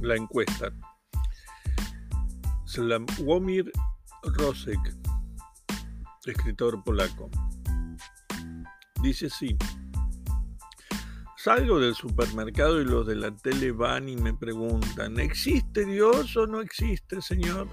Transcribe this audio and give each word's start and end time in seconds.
la 0.00 0.16
encuesta. 0.16 0.72
Sławomir 2.64 3.70
Rosek, 4.22 4.78
escritor 6.24 6.82
polaco. 6.84 7.30
Dice 9.02 9.26
así. 9.26 9.56
Salgo 11.36 11.80
del 11.80 11.94
supermercado 11.94 12.80
y 12.82 12.84
los 12.84 13.06
de 13.06 13.14
la 13.14 13.34
tele 13.34 13.72
van 13.72 14.10
y 14.10 14.16
me 14.16 14.34
preguntan, 14.34 15.18
¿existe 15.18 15.86
Dios 15.86 16.36
o 16.36 16.46
no 16.46 16.60
existe, 16.60 17.22
Señor? 17.22 17.66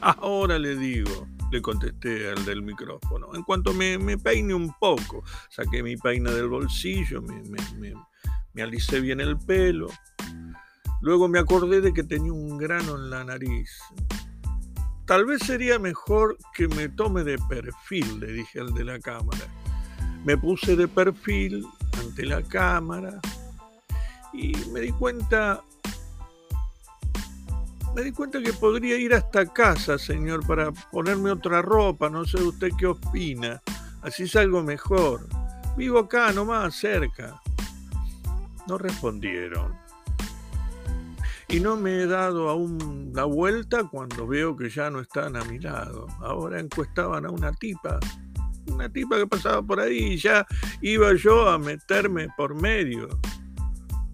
Ahora 0.00 0.58
le 0.58 0.74
digo, 0.74 1.28
le 1.52 1.62
contesté 1.62 2.28
al 2.30 2.44
del 2.44 2.62
micrófono. 2.62 3.32
En 3.34 3.44
cuanto 3.44 3.72
me, 3.72 4.18
peine 4.18 4.54
un 4.54 4.74
poco, 4.80 5.22
saqué 5.50 5.84
mi 5.84 5.96
peina 5.96 6.32
del 6.32 6.48
bolsillo, 6.48 7.22
me, 7.22 7.40
me, 7.78 7.94
me 8.54 8.62
alicé 8.62 9.00
bien 9.00 9.20
el 9.20 9.38
pelo. 9.38 9.88
Luego 11.02 11.26
me 11.26 11.40
acordé 11.40 11.80
de 11.80 11.92
que 11.92 12.04
tenía 12.04 12.32
un 12.32 12.56
grano 12.56 12.94
en 12.94 13.10
la 13.10 13.24
nariz. 13.24 13.70
Tal 15.04 15.26
vez 15.26 15.42
sería 15.42 15.80
mejor 15.80 16.38
que 16.54 16.68
me 16.68 16.88
tome 16.88 17.24
de 17.24 17.38
perfil, 17.48 18.20
le 18.20 18.28
dije 18.28 18.60
al 18.60 18.72
de 18.72 18.84
la 18.84 19.00
cámara. 19.00 19.46
Me 20.24 20.38
puse 20.38 20.76
de 20.76 20.86
perfil 20.86 21.66
ante 22.00 22.24
la 22.24 22.40
cámara 22.42 23.20
y 24.32 24.52
me 24.72 24.80
di 24.80 24.92
cuenta 24.92 25.62
me 27.96 28.02
di 28.02 28.12
cuenta 28.12 28.40
que 28.40 28.52
podría 28.52 28.96
ir 28.96 29.12
hasta 29.12 29.44
casa, 29.44 29.98
señor, 29.98 30.46
para 30.46 30.72
ponerme 30.72 31.30
otra 31.32 31.60
ropa, 31.60 32.08
no 32.08 32.24
sé 32.24 32.40
usted 32.40 32.70
qué 32.78 32.86
opina, 32.86 33.60
así 34.02 34.26
salgo 34.26 34.62
mejor. 34.62 35.26
Vivo 35.76 35.98
acá 35.98 36.32
nomás, 36.32 36.76
cerca. 36.76 37.42
No 38.66 38.78
respondieron. 38.78 39.76
Y 41.52 41.60
no 41.60 41.76
me 41.76 42.00
he 42.00 42.06
dado 42.06 42.48
aún 42.48 43.12
la 43.14 43.24
vuelta 43.24 43.84
cuando 43.84 44.26
veo 44.26 44.56
que 44.56 44.70
ya 44.70 44.90
no 44.90 45.00
están 45.00 45.36
a 45.36 45.44
mi 45.44 45.58
lado. 45.58 46.06
Ahora 46.20 46.58
encuestaban 46.58 47.26
a 47.26 47.30
una 47.30 47.52
tipa 47.52 48.00
una 48.66 48.88
tipa 48.88 49.18
que 49.18 49.26
pasaba 49.26 49.62
por 49.62 49.80
ahí 49.80 50.14
y 50.14 50.16
ya 50.16 50.46
iba 50.80 51.14
yo 51.14 51.48
a 51.48 51.58
meterme 51.58 52.28
por 52.36 52.54
medio. 52.54 53.08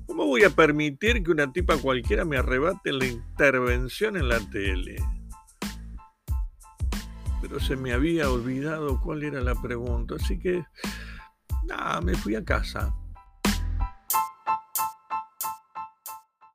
¿Cómo 0.06 0.27
voy 0.27 0.42
a 0.45 0.50
permitir 0.50 1.22
que 1.22 1.30
una 1.30 1.53
tipa 1.53 1.77
cualquiera 1.77 2.25
me 2.25 2.39
arrebate 2.39 2.92
la 2.92 3.06
intervención 3.06 4.17
en 4.17 4.28
la 4.28 4.41
tele? 4.50 4.97
Pero 7.41 7.61
se 7.61 7.77
me 7.77 7.92
había 7.92 8.30
olvidado 8.30 9.00
cuál 9.00 9.23
era 9.23 9.41
la 9.41 9.55
pregunta, 9.55 10.17
así 10.17 10.39
que 10.39 10.64
nada, 11.67 12.00
me 12.00 12.14
fui 12.14 12.34
a 12.34 12.45
casa. 12.45 12.92